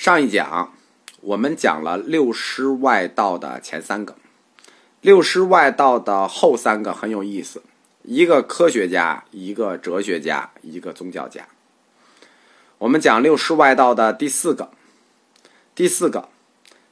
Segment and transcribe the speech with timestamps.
[0.00, 0.72] 上一讲
[1.20, 4.16] 我们讲了六师外道的前三个，
[5.02, 7.62] 六师外道的后三个很有意思，
[8.04, 11.46] 一个科学家，一个哲学家，一个宗教家。
[12.78, 14.70] 我们讲六师外道的第四个，
[15.74, 16.30] 第四个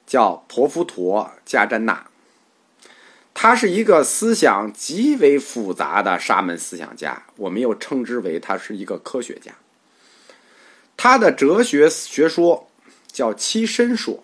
[0.06, 2.09] 叫陀浮陀迦旃那，
[3.32, 9.52] 他是一个思想极为复杂的沙门思想家，我们又称之为他是一个科学家。
[10.98, 12.66] 他的哲学学说。
[13.11, 14.23] 叫七身说，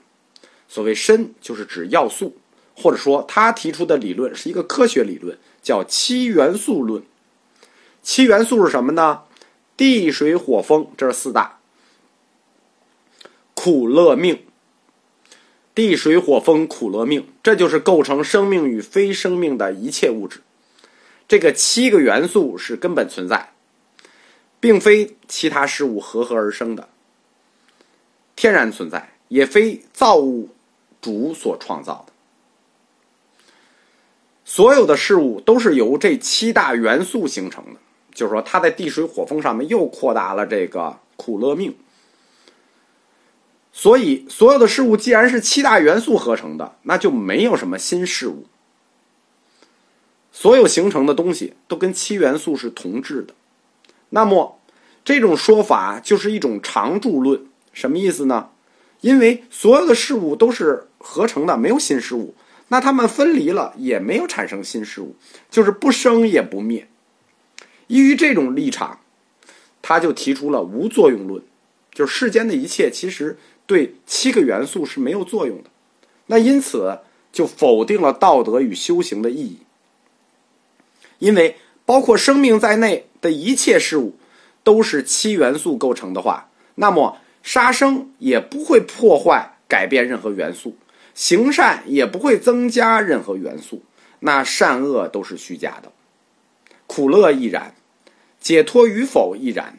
[0.69, 2.37] 所谓身就是指要素，
[2.77, 7.03] 或者说他提出的理论是一个科学理论，叫七元素论。
[8.03, 9.23] 七元素是什么呢？
[9.77, 11.59] 地水火风，这是四大。
[13.55, 14.45] 苦乐命，
[15.75, 20.43] 地水火风苦乐命，这就是构成生命与非生命的一切物质。
[21.27, 23.55] 这个七个元素是根本存在，
[24.61, 26.89] 并非其他事物合合而生的。
[28.37, 30.49] 天然存在，也非造物
[31.01, 32.13] 主所创造的。
[34.45, 37.81] 所有的事物都是由这七大元素形成的。
[38.13, 41.75] 就是说，它在地水火风上面又扩大了这个苦乐命。
[43.73, 48.47] 所以，所有的事物既然是七大元素合成的，那就没有什么新事物。
[50.31, 53.35] 所有形成的东西都跟七元素是同质的。
[54.11, 54.61] 那么，
[55.05, 57.45] 这种说法就是一种常住论。
[57.75, 58.49] 什么意思呢？
[59.03, 62.35] 因为所有的事物都是合成的，没有新事物，
[62.69, 65.15] 那它们分离了也没有产生新事物，
[65.51, 66.89] 就是不生也不灭。
[67.89, 69.01] 依于这种立场，
[69.83, 71.43] 他就提出了无作用论，
[71.93, 75.69] 就是世间的一切其实对七个元素是没有作用的。
[76.29, 77.01] 那因此
[77.31, 79.59] 就否定了道德与修行的意义，
[81.19, 84.17] 因为包括生命在内的一切事物
[84.63, 87.19] 都是七元素构成的话，那么。
[87.45, 90.79] 杀生也不会破坏、改变任何元素，
[91.13, 93.83] 行善也不会增加任何元素，
[94.21, 95.93] 那善恶都是虚假的，
[96.87, 97.75] 苦乐亦然，
[98.41, 99.79] 解脱与否亦然，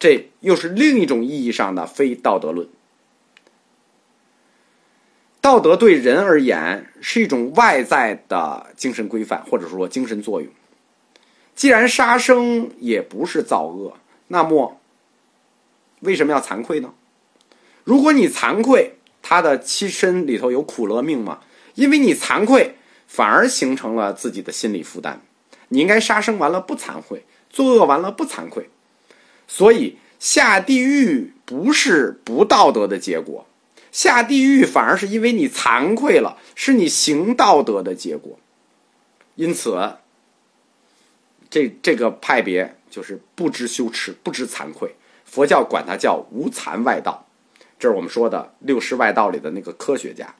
[0.00, 2.68] 这又是另一种意义上的非道德论。
[5.40, 10.50] 道德对人而言是一种外在的精神规范，或者说精神作用。
[11.54, 14.80] 既然杀生也不是造恶，那么。
[16.02, 16.94] 为什么要惭愧呢？
[17.82, 21.40] 如果你惭愧，他的七身里头有苦乐命吗？
[21.74, 22.76] 因为你惭愧，
[23.08, 25.22] 反而形成了自己的心理负担。
[25.68, 28.68] 你应该杀生完了不惭愧，作恶完了不惭愧。
[29.48, 33.46] 所以下地狱不是不道德的结果，
[33.90, 38.38] 下地狱反而是因为你惭愧了，是你行道德的结果。
[39.34, 39.96] 因此，
[41.48, 44.94] 这这个派别就是不知羞耻，不知惭愧。
[45.32, 47.26] 佛教管他叫无残外道，
[47.78, 50.34] 这是我们说的六师外道里的那个科学家。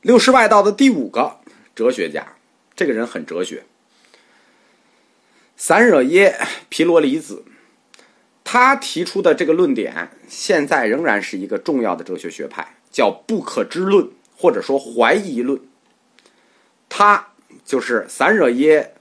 [0.00, 1.38] 六师外道的第五个
[1.74, 2.36] 哲学家，
[2.76, 3.64] 这个人很哲学。
[5.56, 6.38] 散惹耶
[6.68, 7.42] 皮罗离子，
[8.44, 15.60] 他提出的这个论点，现在仍然是一个重要的哲学学派，叫不可知论，或者说怀疑论。
[16.88, 17.32] 他
[17.64, 18.94] 就是散惹耶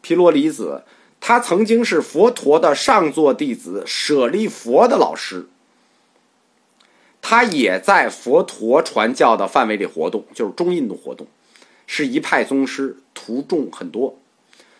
[0.00, 0.84] 皮罗离子。
[1.20, 5.46] 他曾经是佛陀的上座弟子舍利佛的老师，
[7.20, 11.26] 他也在佛陀传教的范围里活动，就是中印度活动，
[11.86, 14.18] 是一派宗师，徒众很多。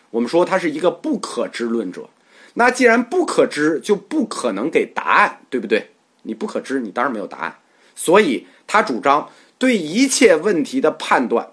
[0.09, 2.09] 我们说他是一个不可知论者，
[2.55, 5.91] 那既然不可知，就不可能给答案，对不对？
[6.23, 7.59] 你不可知，你当然没有答案。
[7.95, 11.51] 所以他主张对一切问题的判断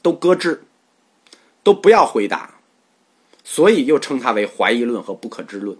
[0.00, 0.62] 都搁置，
[1.62, 2.57] 都不要回答。
[3.50, 5.78] 所以又称他为怀疑论和不可知论。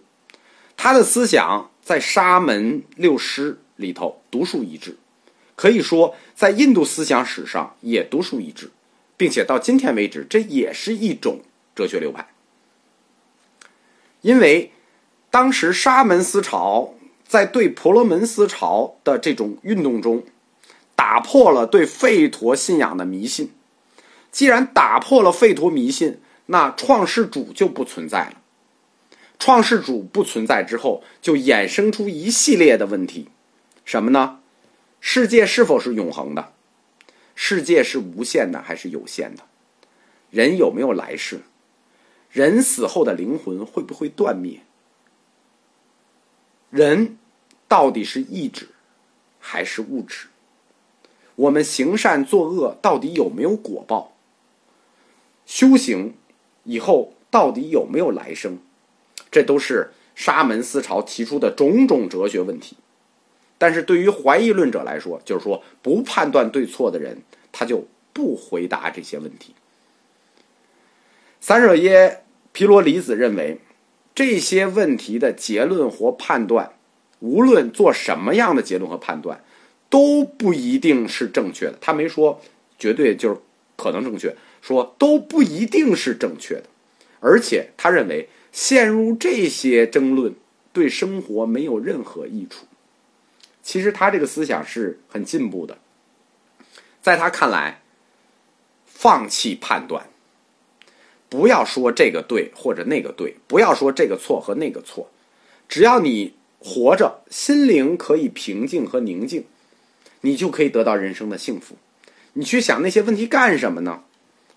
[0.75, 4.97] 他的思想在沙门六师里头独树一帜，
[5.55, 8.71] 可以说在印度思想史上也独树一帜，
[9.19, 11.43] 并且到今天为止，这也是一种
[11.75, 12.27] 哲学流派。
[14.23, 14.73] 因为
[15.29, 16.95] 当时沙门思潮
[17.27, 20.25] 在对婆罗门思潮的这种运动中，
[20.97, 23.53] 打破了对吠陀信仰的迷信。
[24.33, 28.43] 既然打破了吠陀迷信，那创世主就不存在了。
[29.39, 33.29] 创世主不存在之后，就衍生出一系列的问题，
[33.85, 34.41] 什么呢？
[34.99, 36.55] 世界是否是永恒的？
[37.35, 39.45] 世界是无限的还是有限的？
[40.31, 41.43] 人有没有来世？
[42.31, 44.61] 人死后的灵魂会不会断灭？
[46.71, 47.19] 人
[47.69, 48.71] 到底是意志
[49.39, 50.29] 还是物质？
[51.37, 54.17] 我们行善作恶到底有没有果报？
[55.47, 56.15] 修行？
[56.69, 58.59] 以后到底有没有来生？
[59.31, 62.77] 这都是沙门思潮提出的种种哲学问题。
[63.57, 69.55] 但是对于怀疑论者来说，就是说不判断对错的人，他就不回答这些问题。
[71.41, 73.61] 三热耶皮罗离子认为，
[74.15, 76.73] 这些问题的结论或判断，
[77.21, 79.43] 无论做什么样的结论和判断，
[79.89, 81.79] 都不一定是正确的。
[81.81, 82.41] 他没说
[82.79, 83.41] 绝对就是
[83.77, 86.65] 可能正确，说都不一定是正确的。
[87.21, 90.35] 而且他认为，陷入这些争论
[90.73, 92.67] 对生活没有任何益处。
[93.63, 95.79] 其实他这个思想是很进步的，
[97.03, 97.83] 在他看来，
[98.87, 100.09] 放弃判断，
[101.29, 105.11] 不要说这个对或者那个对，不要说这个错和那个错，
[105.69, 109.45] 只要你活着，心灵可以平静和宁静，
[110.23, 111.77] 你就可以得到人生的幸福。
[112.33, 114.05] 你去想那些问题干什么呢？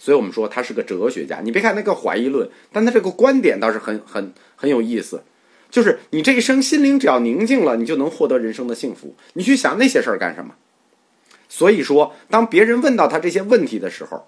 [0.04, 1.42] 所以我们说他是个哲学家。
[1.44, 5.22] 你别看那个怀疑论，但他这个观点倒是很很很有意思。
[5.70, 9.14] 就是你这一生心灵只要宁静了，你就能获得人生的幸福。
[9.34, 10.56] 你去想那些事儿干什么？
[11.48, 14.26] 所以说，当别人问到他这些问题的时候，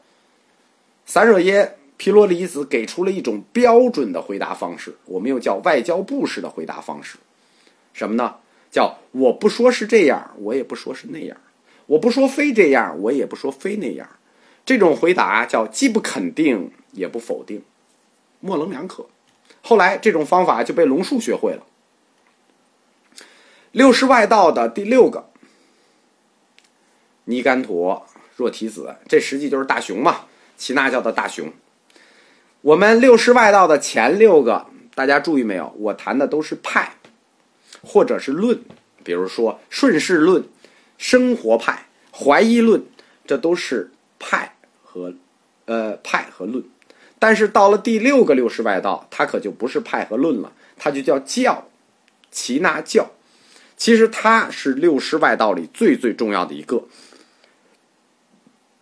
[1.07, 7.17] 散惹耶皮罗离子给出了一种标准的回答方式，我们又叫外交部式的回答方式。
[7.93, 8.35] 什么呢？
[8.69, 11.35] 叫我不说是这样，我也不说是那样；
[11.87, 14.07] 我不说非这样，我也不说非那样。
[14.65, 17.63] 这种回答叫既不肯定也不否定，
[18.39, 19.07] 模棱两可。
[19.61, 21.63] 后来，这种方法就被龙树学会了。
[23.71, 25.29] 六世外道的第六个，
[27.25, 28.05] 尼干陀
[28.35, 30.25] 若提子，这实际就是大雄嘛，
[30.57, 31.51] 耆那教的大雄。
[32.61, 35.73] 我们六世外道的前六个，大家注意没有？
[35.77, 36.97] 我谈的都是派，
[37.81, 38.63] 或者是论，
[39.03, 40.43] 比如说顺势论、
[40.97, 42.85] 生活派、怀疑论，
[43.25, 43.91] 这都是
[44.25, 45.13] 派和
[45.65, 46.63] 呃派和论。
[47.19, 51.67] 但是到了第六个六世外道，它可就不是派和论了，它就叫教，
[52.31, 53.11] 耆那教。
[53.75, 56.85] 其实它是六世外道里最最重要的一个。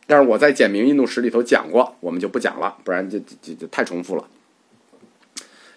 [0.05, 4.27] 但是我在简明印度史里头讲过，我们就不讲了，不然就就就太重复了。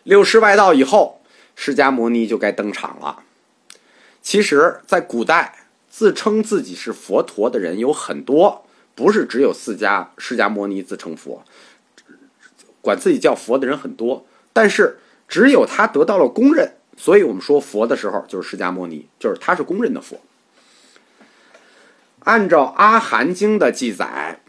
[0.02, 1.20] 六世外道以后，
[1.54, 3.22] 释迦牟尼就该登场了。
[4.20, 11.42] 其实，在古代，自称自己是佛陀的人有很多，不是只有四迦释迦牟尼自称佛。
[12.80, 20.20] 管自己叫佛的人很多，但是只有他得到了公认，所以我们说佛的时候就是释迦牟尼，就是他是公认的佛。
[22.20, 24.40] 按照《阿含经》的记载，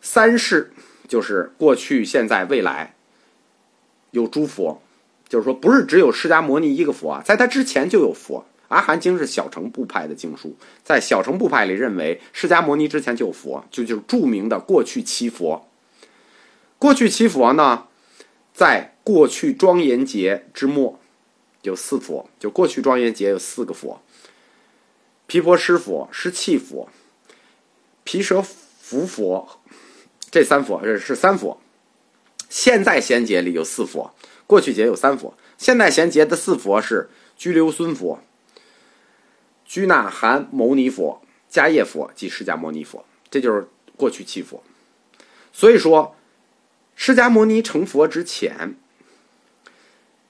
[0.00, 0.72] 三世
[1.08, 2.94] 就是过去、现在、未来
[4.12, 4.80] 有诸佛，
[5.28, 8.46] 就是说不是只有释迦牟尼一个佛啊，在他之前就有佛。
[8.68, 15.68] 《阿含经》是小乘部派的经书，在小乘部派里认为释迦牟尼之前就有佛，就就是著名的过去七佛。
[16.78, 17.86] 过去七佛呢，
[18.52, 20.98] 在过去庄严节之末
[21.62, 24.02] 有四佛，就过去庄严节有四个佛：
[25.26, 26.88] 毗婆尸佛、湿气佛、
[28.04, 29.60] 毗舍浮佛，
[30.30, 31.60] 这三佛这是三佛。
[32.48, 34.14] 现在贤节里有四佛，
[34.46, 35.34] 过去节有三佛。
[35.56, 38.20] 现在贤节的四佛是居留孙佛、
[39.76, 41.20] 居那含牟尼佛、
[41.50, 44.62] 迦叶佛及释迦牟尼佛，这就是过去七佛。
[45.52, 46.14] 所以说。
[46.98, 48.74] 释迦牟尼成佛之前，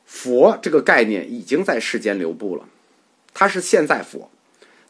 [0.05, 2.69] 佛这个概念已经在世间留步了，
[3.33, 4.29] 他是现在佛，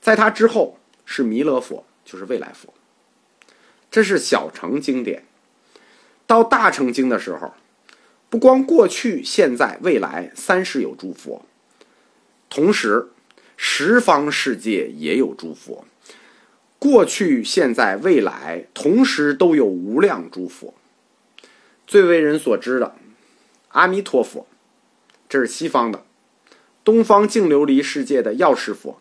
[0.00, 2.72] 在他之后是弥勒佛，就是未来佛。
[3.90, 5.24] 这是小乘经典，
[6.26, 7.52] 到大乘经的时候，
[8.30, 11.44] 不光过去、现在、未来三世有诸佛，
[12.48, 13.10] 同时
[13.56, 15.84] 十方世界也有诸佛，
[16.78, 20.74] 过去、现在、未来同时都有无量诸佛。
[21.86, 22.96] 最为人所知的
[23.68, 24.46] 阿弥陀佛，
[25.28, 26.00] 这是西方的；
[26.84, 29.00] 东方净琉璃世界的药师佛，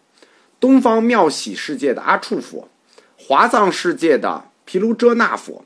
[0.59, 2.69] 东方妙喜世界的阿处佛，
[3.17, 5.65] 华藏世界的毗卢遮那佛。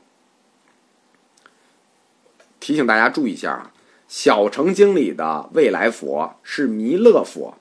[2.58, 3.72] 提醒大家注意一下啊，
[4.08, 7.59] 小乘经里的未来佛是弥勒佛，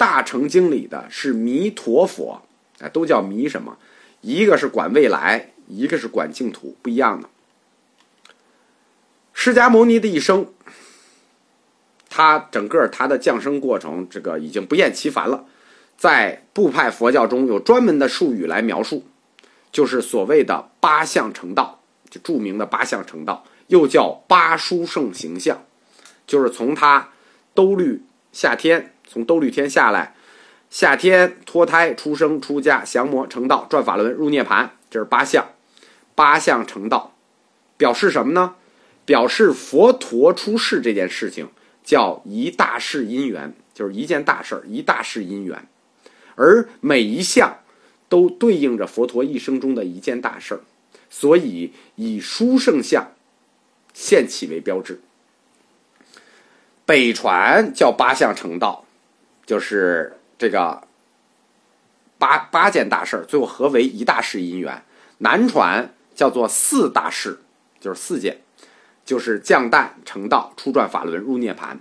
[0.00, 2.40] 大乘经里的是弥陀佛，
[2.78, 3.76] 哎，都叫弥什么？
[4.22, 7.28] 一个是管未来，一个是管净土，不一样的。
[9.34, 10.46] 释迦牟尼的一生，
[12.08, 15.44] 他整个他的降生过程，这个已经不厌其烦了。
[15.98, 19.04] 在部派佛教中有专门的术语来描述，
[19.70, 25.62] 就是所谓的八相成道，就著名的八相成道，又叫八殊胜形象，
[26.26, 27.10] 就是从他
[27.52, 28.02] 兜率
[28.32, 30.14] 夏天，从兜率天下来，
[30.70, 35.50] 夏天脱胎出生出家降魔成道转法轮入涅盘，这是八相，
[36.14, 37.16] 八相成道，
[37.76, 38.54] 表示什么呢？
[39.04, 41.48] 表示佛陀出世这件事情
[41.82, 45.66] 叫一大事因缘，就是一件大事儿，一大事因缘，
[46.36, 47.58] 而每一项
[48.08, 50.60] 都对应着佛陀一生中的一件大事儿，
[51.08, 53.10] 所以以殊胜相
[53.92, 55.00] 现起为标志。
[56.86, 58.84] 北传叫八相成道，
[59.46, 60.82] 就是这个
[62.18, 64.82] 八八件大事，最后合为一大事因缘。
[65.18, 67.40] 南传叫做四大事，
[67.78, 68.40] 就是四件，
[69.04, 71.78] 就是降诞成道、初转法轮、入涅盘。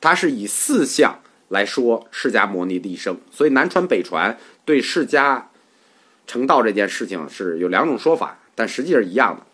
[0.00, 5.44] 它是以四项来说释迦牟尼的一生，所以南传北传对释迦
[6.26, 9.45] 成道这件事情是有两种说法，但实际是一样的。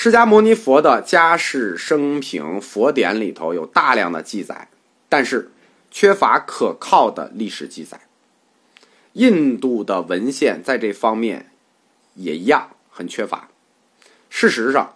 [0.00, 4.68] 释迦牟尼佛的家世生平佛典里头有大量的记载，
[5.08, 5.50] 但是
[5.90, 8.02] 缺乏可靠的历史记载。
[9.14, 11.50] 印度的文献在这方面
[12.14, 13.48] 也一样很缺乏。
[14.30, 14.94] 事实上，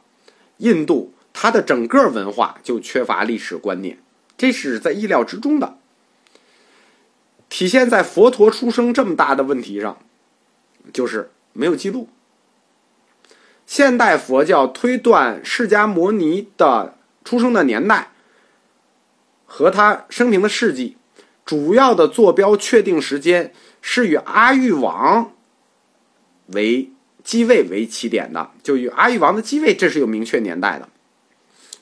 [0.59, 3.99] 印度它的整个文化就缺乏历史观念，
[4.39, 5.79] 这是在意料之中的。
[7.49, 9.99] 体现在佛陀出生这么大的问题上，
[10.93, 12.09] 就是没有记录。
[13.73, 18.11] 现代佛教推断释迦牟尼的出生的年代
[19.47, 20.99] 和他生平的事迹，
[21.47, 25.33] 主要的坐标确定时间是以阿育王
[26.49, 26.91] 为
[27.25, 30.87] 继位为起点的，就以阿育王的继位，这是有明确年代的。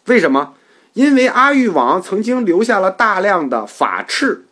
[0.04, 0.54] 为什么？
[0.92, 4.42] 因为阿育王曾经留下了大量的法敕，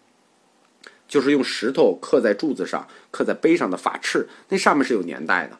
[1.06, 5.56] 就是用石头刻在柱子上、刻在碑上的法敕，那上面是有年代的。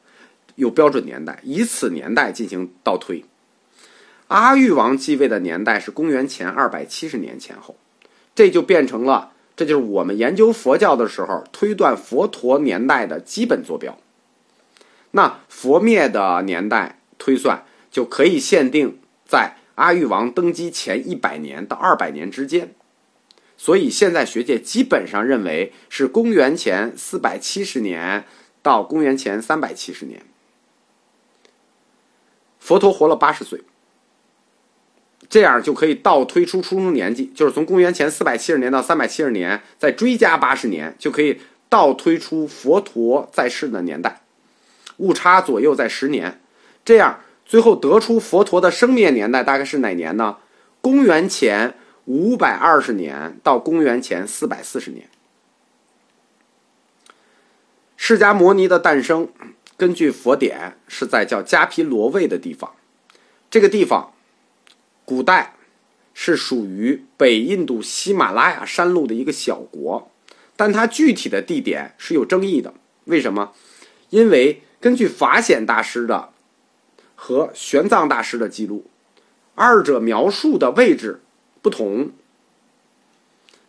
[0.58, 3.24] 有标准年代，以此年代进行倒推。
[4.26, 7.76] 阿育王继位的年代是公元前二百七十年前后，
[8.34, 13.96] 这就变成了，这就是我们研究佛教的时候推断佛陀年代的基本坐标。
[15.12, 22.74] 那佛灭的年代推算就可以限定在阿育王登基前一百年到二百年之间，
[23.56, 28.24] 所以现在学界基本上认为是公元前四百七十年
[28.60, 30.20] 到公元前三百七十年。
[32.68, 33.62] 佛陀活了八十岁，
[35.30, 44.20] 这样就可以倒推出出生年纪，就是从公元前四百七十年到三百七十年，再追加八十年，就可以倒推出佛陀在世的年代，
[44.98, 46.42] 误差左右在十年，
[46.84, 50.36] 这样最后得出佛陀的生灭年代大概是哪年呢？
[50.82, 55.08] 公元前五百二十年到公元前四百四十年，
[57.96, 59.30] 释迦牟尼的诞生。
[59.78, 62.74] 根据佛典，是在叫迦毗罗卫的地方。
[63.48, 64.12] 这个地方，
[65.04, 65.54] 古代
[66.12, 70.10] 是属于北印度喜马拉雅山路的一个小国，
[70.56, 72.74] 但它具体的地点是有争议的。
[73.04, 73.52] 为什么？
[74.10, 76.30] 因为根据法显大师的
[77.14, 78.86] 和玄奘大师的记录，
[79.54, 81.20] 二者描述的位置
[81.62, 82.10] 不同。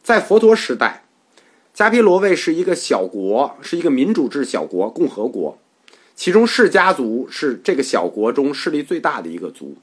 [0.02, 1.04] 在佛陀时代，
[1.76, 5.60] 迦毗罗卫是一个小国，是一个民主制小国，共和国。
[6.20, 9.78] 其中释家族是这个小国中势力最大的一个族，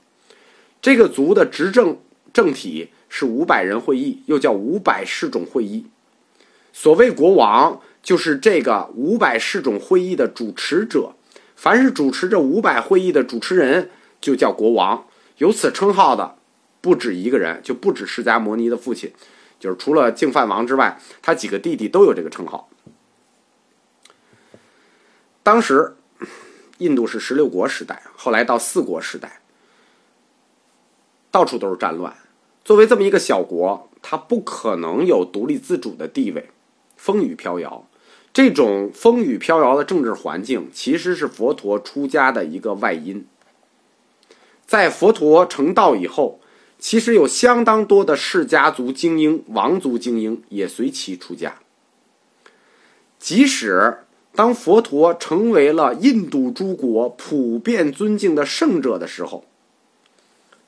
[0.82, 1.98] 这个族的执政
[2.30, 5.86] 政体是五百人会议，又叫五百氏种会议。
[6.74, 11.14] 所谓国王，就是这个五百氏种会议的主持者。
[11.54, 13.88] 凡是主持这五百会议的主持人，
[14.20, 15.06] 就叫国王。
[15.38, 16.36] 有此称号的
[16.82, 19.10] 不止一个人，就不止释迦牟尼的父亲，
[19.58, 22.68] 就是除了净饭王之外，他几个弟弟都有这个称号。
[25.42, 25.94] 当时。
[26.78, 29.40] 印度是十六国时代，后来到四国时代，
[31.30, 32.14] 到处都是战乱。
[32.64, 36.50] 作为这么一个小国，它不可能有独立自主的地位，
[36.96, 37.86] 风雨飘摇。
[38.32, 43.26] 这种风雨飘摇的政治环境，其实是佛陀出家的一个外因。
[44.66, 46.40] 在佛陀成道以后，
[46.78, 51.60] 其实有相当多的世家族精英、王族精英也随其出家，
[53.18, 54.00] 即使。
[54.36, 59.46] 当佛陀成为了印度诸国普遍尊敬的圣者的时候，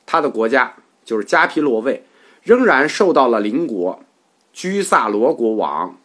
[0.07, 0.73] 他的国家
[1.05, 2.03] 就是迦毗罗卫，
[2.41, 4.03] 仍然受到了邻国
[4.51, 5.99] 居萨罗国王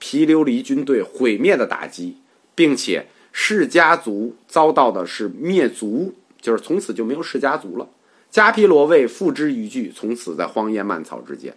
[0.00, 2.16] 毗琉璃军队毁灭的打击，
[2.56, 7.88] 并且释家族遭到的是灭族，就是从此就没有释家族了。
[8.32, 11.54] 迦毗罗卫付之一炬，从此在荒烟蔓草之间。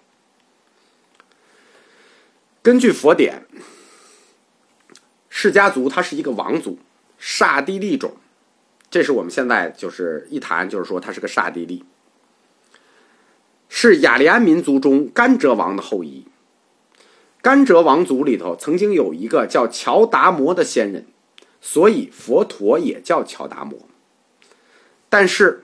[2.61, 3.41] 根据佛典。
[5.29, 6.79] 释迦族他是一个王族
[7.17, 8.17] 刹帝利种。
[8.91, 11.85] 这是我们现在就是一谈就是说他是个刹帝利。
[13.67, 16.25] 是雅利安民族中甘哲王的后裔。
[17.41, 21.05] 甘哲王族里头曾经有一个叫乔达摩的先人
[21.61, 23.79] 所以佛陀也叫乔达摩。
[25.07, 25.63] 但是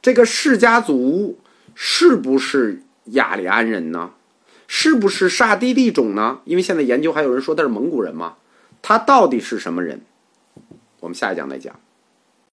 [0.00, 1.38] 这个释迦族
[1.74, 4.12] 是不是雅利安人呢？
[4.66, 6.40] 是不是刹帝利种呢？
[6.44, 8.36] 因为现在研究还有人说他是蒙古人吗
[8.88, 10.02] 他到底是什么人？
[11.00, 11.74] 我们下一讲再讲。